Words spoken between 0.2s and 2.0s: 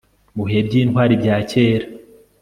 Mubihe byintwari bya kera